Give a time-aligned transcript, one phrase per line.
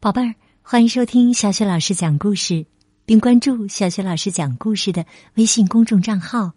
[0.00, 2.64] 宝贝儿，欢迎收听小雪老师讲故事，
[3.04, 6.52] 并关注小雪老师讲故事的微信公众账号。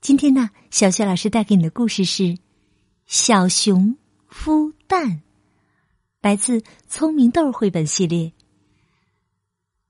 [0.00, 2.24] 今天呢，小雪老师带给你的故事是
[3.06, 3.96] 《小熊
[4.28, 5.06] 孵蛋》，
[6.20, 6.58] 来自
[6.88, 8.32] 《聪明豆》绘本系列。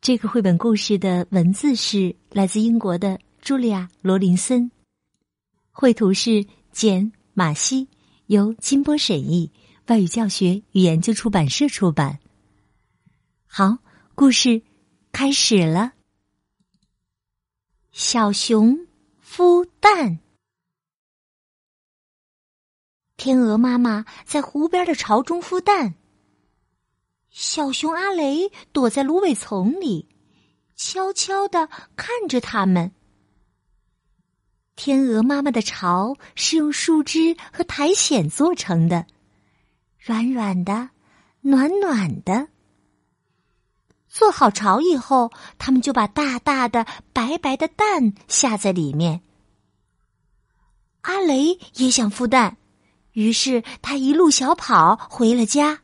[0.02, 4.70] 这个绘本故事的文字是来自英国的茱莉亚·罗林森，
[5.70, 7.88] 绘图是简·马西，
[8.26, 9.50] 由金波审译，
[9.86, 12.18] 外语教学与研究出版社出版。
[13.54, 13.76] 好，
[14.14, 14.62] 故事
[15.12, 15.92] 开始了。
[17.90, 18.86] 小熊
[19.22, 20.20] 孵蛋。
[23.18, 25.92] 天鹅妈妈在湖边的巢中孵蛋。
[27.28, 30.08] 小熊阿雷躲在芦苇丛里，
[30.74, 32.94] 悄悄的看着他们。
[34.76, 39.06] 天鹅妈妈的巢是用树枝和苔藓做成的，
[39.98, 40.88] 软软的，
[41.42, 42.48] 暖暖的。
[44.12, 49.22] 做好巢以后，他们就把大大的、白白的蛋下在里面。
[51.00, 52.58] 阿雷也想孵蛋，
[53.12, 55.80] 于是他一路小跑回了家。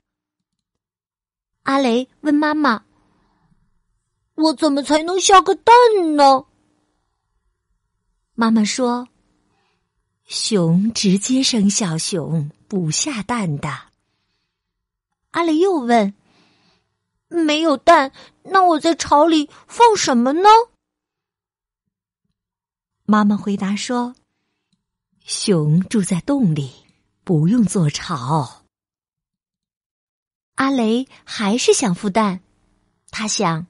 [1.62, 2.84] 阿雷问妈妈
[4.36, 5.74] ：“我怎么才能下个蛋
[6.14, 6.45] 呢？”
[8.36, 9.08] 妈妈说
[10.28, 13.70] ：“熊直接生小熊，不下蛋的。”
[15.33, 16.12] 阿雷又问。
[17.28, 18.12] 没有蛋，
[18.42, 20.48] 那我在巢里放什么呢？
[23.04, 24.14] 妈妈回答说
[25.24, 26.72] ：“熊住在洞里，
[27.24, 28.64] 不用做巢。”
[30.56, 32.40] 阿雷还是想孵蛋，
[33.10, 33.66] 他想，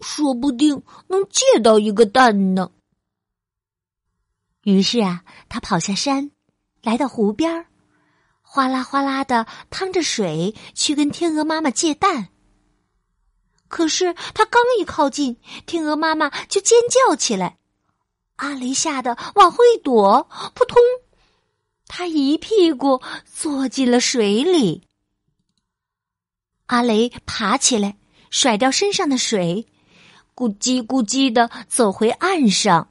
[0.00, 2.70] 说不定能借到一个蛋呢。
[4.62, 6.30] 于是啊，他跑下山，
[6.82, 7.66] 来到湖边
[8.40, 12.28] 哗啦哗啦的趟着水去跟天鹅妈妈借蛋。
[13.74, 15.36] 可是他刚一靠近，
[15.66, 17.58] 天鹅妈妈就尖叫起来。
[18.36, 20.80] 阿雷吓得往后一躲，扑通，
[21.88, 24.86] 他一屁股坐进了水里。
[26.66, 27.96] 阿雷爬起来，
[28.30, 29.66] 甩掉身上的水，
[30.36, 32.90] 咕叽咕叽的走回岸上。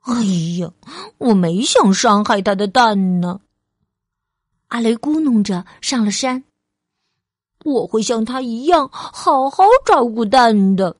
[0.00, 0.12] 哎
[0.60, 0.70] 呀，
[1.16, 3.40] 我没想伤害他的蛋呢。
[4.68, 6.44] 阿雷咕哝着上了山。
[7.66, 10.96] 我会像他一样好好照顾蛋的。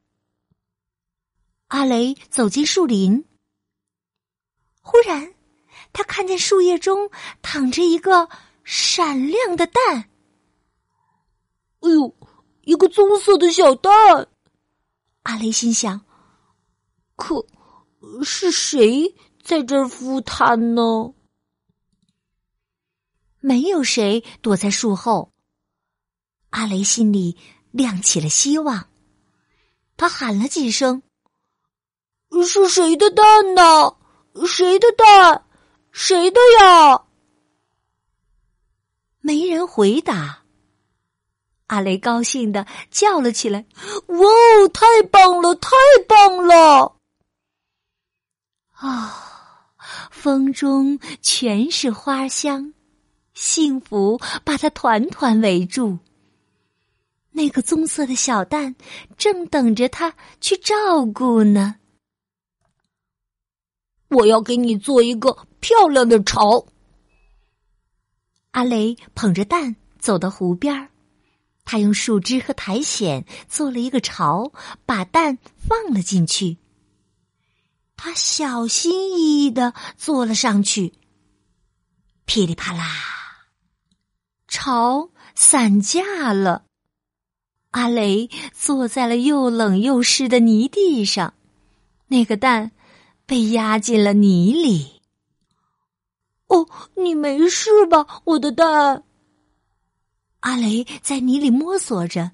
[1.68, 3.24] 阿雷走进树林，
[4.82, 5.32] 忽然
[5.92, 7.08] 他看见树叶中
[7.40, 8.28] 躺着一个
[8.64, 10.10] 闪亮的蛋。
[11.80, 12.12] 哎呦，
[12.62, 14.28] 一个棕色的小蛋！
[15.22, 16.04] 阿雷心想：
[17.14, 17.46] 可
[18.24, 21.14] 是谁在这儿孵它呢？
[23.38, 25.32] 没有谁躲在树后。
[26.50, 27.36] 阿雷心里
[27.70, 28.88] 亮起了希望，
[29.96, 31.02] 他喊了几声
[32.46, 33.96] ：“是谁的蛋呢？
[34.46, 35.44] 谁的蛋？
[35.92, 37.02] 谁的呀？”
[39.20, 40.42] 没人回答。
[41.66, 43.66] 阿雷高兴的叫了起来
[44.06, 45.70] ：“哇哦，太棒了，太
[46.08, 46.96] 棒了！”
[48.78, 49.72] 啊，
[50.10, 52.72] 风中全是花香，
[53.34, 55.98] 幸福把它团团围住。
[57.56, 58.76] 那个棕色的小蛋
[59.16, 61.76] 正等着他去照顾呢。
[64.08, 66.66] 我要给你做一个漂亮的巢。
[68.50, 70.90] 阿雷捧着蛋走到湖边儿，
[71.64, 74.52] 他用树枝和苔藓做了一个巢，
[74.84, 76.58] 把蛋放了进去。
[77.96, 80.92] 他小心翼翼的坐了上去，
[82.26, 82.84] 噼里啪啦，
[84.46, 86.65] 巢散架了。
[87.76, 91.34] 阿雷坐在了又冷又湿的泥地上，
[92.06, 92.72] 那个蛋
[93.26, 95.02] 被压进了泥里。
[96.46, 99.04] 哦，你没事吧，我的蛋？
[100.40, 102.30] 阿雷在泥里摸索着，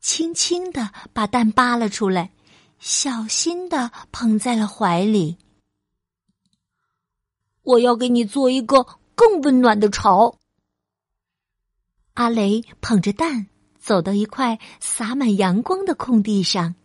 [0.00, 2.32] 轻轻的把蛋扒了出来，
[2.78, 5.36] 小心的捧在了怀里。
[7.62, 10.38] 我要给你做一个更温暖的巢。
[12.14, 13.48] 阿雷捧着蛋。
[13.82, 16.76] 走到一块洒满阳光的空地上，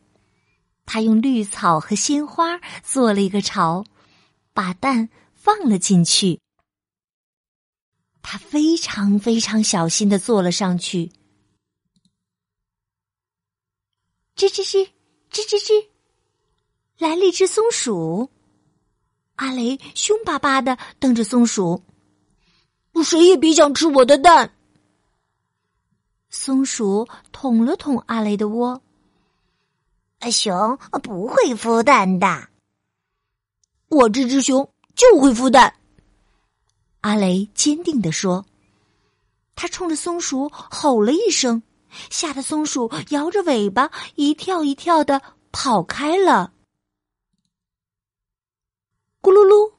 [0.83, 3.85] 他用绿草和鲜花做了一个巢，
[4.51, 6.39] 把蛋放了进去。
[8.23, 11.11] 他非常非常小心的坐了上去。
[14.35, 14.89] 吱吱吱，
[15.31, 15.87] 吱吱吱，
[16.97, 18.31] 来了一只松鼠。
[19.35, 21.83] 阿雷凶巴巴的瞪着松鼠，
[23.03, 24.56] 谁也别想吃我的蛋。
[26.29, 28.81] 松鼠捅了捅阿雷的窝。
[30.31, 32.49] 熊不会孵蛋的，
[33.87, 35.73] 我这只熊就会孵蛋。
[37.01, 38.45] 阿雷坚定地说。
[39.59, 41.63] 他冲着松鼠吼了一声，
[42.11, 45.19] 吓得松鼠摇着尾巴一跳一跳的
[45.51, 46.53] 跑开了。
[49.19, 49.73] 咕噜噜，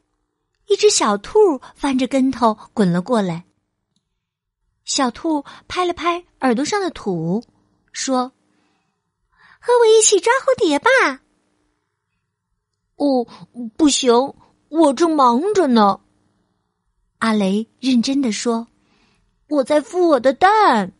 [0.66, 3.44] 一只小兔翻着跟头滚了过来。
[4.88, 7.44] 小兔拍了拍耳朵上的土，
[7.92, 8.32] 说
[9.60, 10.90] ：“和我一起抓蝴蝶吧。
[12.96, 13.26] ”“哦，
[13.76, 14.34] 不行，
[14.70, 16.00] 我正忙着呢。”
[17.20, 18.66] 阿雷认真的说。
[19.48, 20.92] 我在孵我的蛋。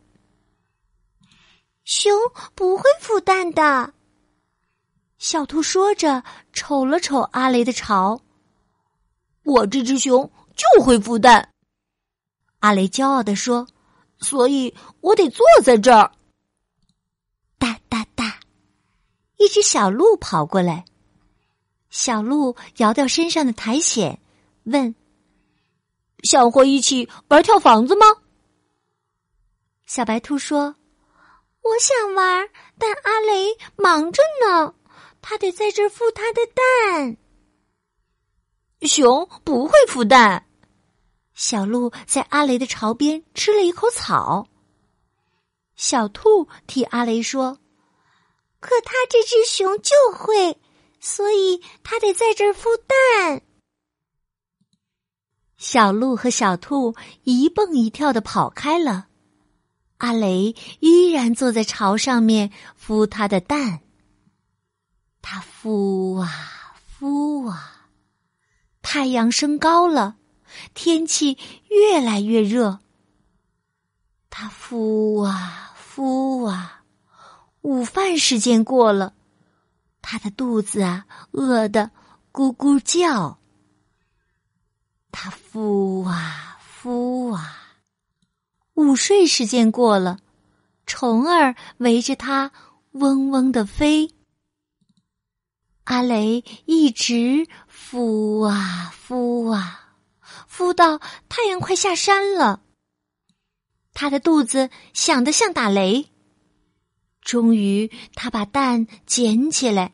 [1.83, 2.11] 熊
[2.55, 3.93] 不会孵蛋的。
[5.17, 8.21] 小兔说着，瞅了瞅阿雷的巢。
[9.43, 11.53] 我这只熊就会孵蛋。
[12.59, 13.67] 阿雷骄傲地说
[14.19, 16.11] ：“所以我得坐在这儿。”
[17.57, 18.39] 哒哒哒，
[19.37, 20.85] 一只小鹿跑过来。
[21.89, 24.19] 小鹿摇掉身上的苔藓，
[24.63, 24.93] 问
[26.23, 28.05] ：“想和一起玩跳房子吗？”
[29.85, 30.75] 小白兔说
[31.63, 34.75] ：“我想玩，但阿雷忙着呢，
[35.21, 37.17] 他得在这孵他的蛋。”
[38.87, 40.45] 熊不会孵蛋。
[41.39, 44.49] 小鹿在阿雷的巢边吃了一口草。
[45.77, 47.59] 小兔替阿雷说
[48.59, 50.59] ：“可他这只熊就会，
[50.99, 53.41] 所以他得在这儿孵蛋。”
[55.55, 56.93] 小鹿和小兔
[57.23, 59.07] 一蹦一跳的跑开了。
[59.99, 63.79] 阿雷依然坐在巢上面孵他的蛋。
[65.21, 67.87] 他孵啊孵啊，
[68.81, 70.17] 太阳升高了，
[70.73, 71.37] 天气
[71.69, 72.79] 越来越热。
[74.29, 76.83] 他孵啊孵啊，
[77.61, 79.13] 午饭时间过了，
[80.01, 81.91] 他的肚子啊饿得
[82.31, 83.39] 咕咕叫。
[85.11, 87.55] 他孵啊孵啊。
[88.75, 90.19] 午睡时间过了，
[90.85, 92.51] 虫儿围着它
[92.91, 94.15] 嗡嗡的飞。
[95.83, 99.78] 阿雷一直孵啊孵啊，
[100.59, 102.61] 孵到太阳快下山了。
[103.93, 106.09] 他的肚子响得像打雷。
[107.21, 109.93] 终于，他把蛋捡起来，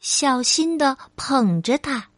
[0.00, 2.08] 小心的捧着它，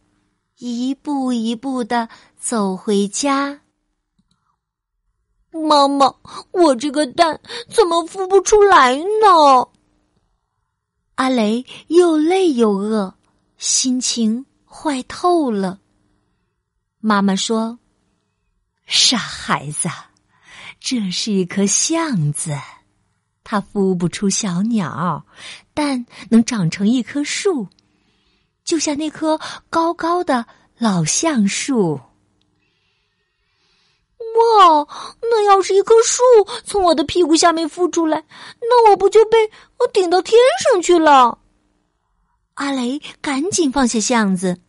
[0.57, 2.07] 一步一步的
[2.37, 3.59] 走回家。
[5.51, 6.15] 妈妈，
[6.51, 9.67] 我这个蛋怎么孵不出来呢？
[11.15, 13.13] 阿雷又累又饿，
[13.57, 15.79] 心情坏透了。
[16.99, 17.79] 妈妈说
[18.91, 19.87] ：“傻孩子，
[20.81, 22.59] 这是一棵橡子，
[23.41, 25.25] 它孵不出小鸟，
[25.73, 27.69] 但能长成一棵树，
[28.65, 29.39] 就像那棵
[29.69, 30.45] 高高的
[30.77, 32.01] 老橡树。”
[34.19, 34.85] 哇，
[35.21, 36.21] 那要是一棵树
[36.65, 38.25] 从我的屁股下面孵出来，
[38.59, 39.37] 那我不就被
[39.77, 41.39] 我顶到天上去了？
[42.55, 44.59] 阿雷赶紧放下橡子，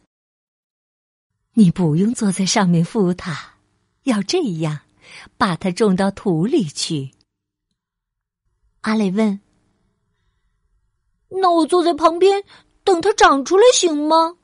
[1.55, 3.52] 你不用坐在上面孵它，
[4.05, 4.81] 要这样，
[5.37, 7.13] 把它种到土里去。
[8.83, 9.41] 阿雷问
[11.29, 12.43] ：“那我坐在旁边
[12.85, 14.37] 等它长出来行吗？”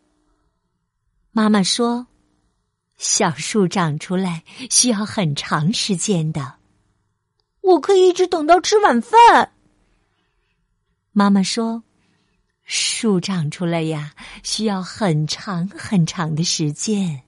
[1.33, 2.07] 妈妈说。
[2.97, 6.55] 小树长出来需要很长时间的，
[7.61, 9.53] 我可以一直等到吃晚饭。
[11.13, 11.85] 妈妈说
[12.67, 17.23] ：“树长出来呀，需要很长很长的时间，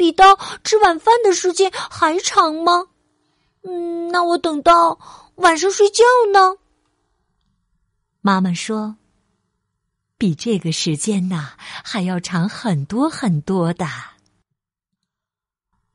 [0.00, 2.86] 比到吃晚饭的时间还长吗？
[3.64, 4.98] 嗯，那我等到
[5.34, 6.02] 晚上睡觉
[6.32, 6.56] 呢？”
[8.22, 8.96] 妈妈说。
[10.16, 11.52] 比这个时间呐
[11.82, 13.86] 还要长很多很多的。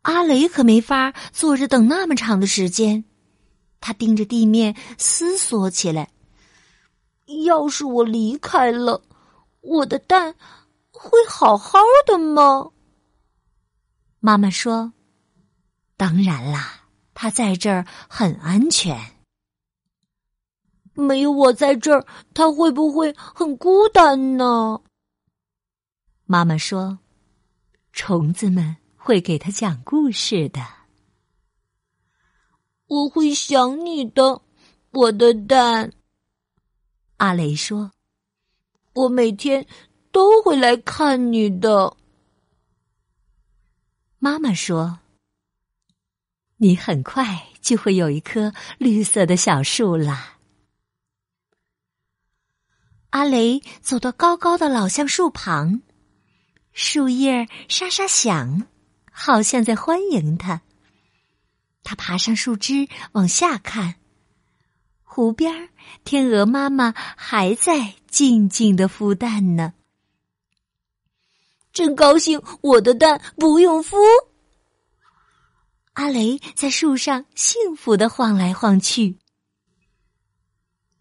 [0.02, 3.06] 阿雷可没法坐着等那么长的时间，
[3.80, 6.10] 他盯着地面思索起来。
[7.46, 9.02] 要是我离开了，
[9.62, 10.36] 我的蛋
[10.92, 12.72] 会好好的吗？
[14.26, 14.92] 妈妈说
[15.98, 19.00] ：“当然啦，他在这儿很安全。”
[20.96, 22.04] 没有我在这儿，
[22.34, 24.82] 他会不会很孤单呢？
[26.26, 26.98] 妈妈说
[27.94, 30.60] ：“虫子们会给他讲故事的。”
[32.90, 34.42] 我会想你的，
[34.90, 35.94] 我的蛋。
[37.18, 37.92] 阿雷说
[38.96, 39.64] ：“我每天
[40.12, 41.96] 都会来看你的。”
[44.20, 45.00] 妈妈说
[46.58, 50.38] ：“你很快。”就会有一棵绿色的小树啦。
[53.10, 55.82] 阿雷走到高高的老橡树旁，
[56.74, 58.68] 树叶沙沙响，
[59.12, 60.62] 好像在欢迎他。
[61.82, 63.96] 他爬上树枝，往下看，
[65.02, 65.70] 湖边
[66.04, 69.74] 天鹅妈妈还在静静的孵蛋呢。
[71.76, 73.98] 真高兴，我的蛋不用孵。
[75.92, 79.18] 阿雷在树上幸福的晃来晃去，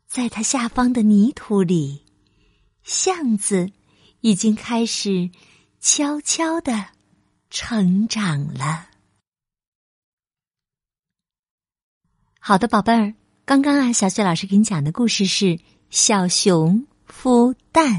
[0.09, 2.04] 在他下方的泥土里。
[2.83, 3.71] 橡子
[4.21, 5.31] 已经开始
[5.81, 6.87] 悄悄的
[7.50, 8.90] 成长了。
[12.40, 13.14] 好的，宝贝儿，
[13.45, 15.45] 刚刚啊，小雪老师给你讲的故事是
[15.88, 17.93] 《小熊孵蛋》。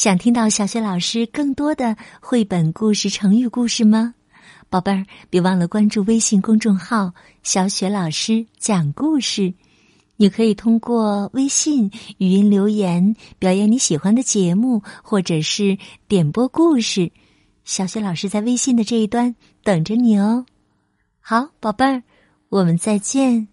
[0.00, 4.14] 想听到小雪老师更多的绘本故事、成语故事吗？
[4.70, 7.12] 宝贝儿，别忘了关注微信公众号
[7.44, 9.52] “小雪老师讲故事”。
[10.16, 15.76] 你可以通过微信语音留言表演你喜欢的节目，或者是
[16.08, 17.12] 点播故事。
[17.64, 20.46] 小雪老师在微信的这一端等着你哦。
[21.20, 22.02] 好，宝贝儿，
[22.48, 23.48] 我们再见。